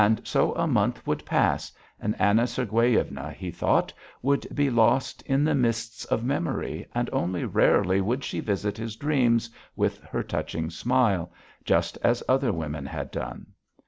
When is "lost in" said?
4.71-5.43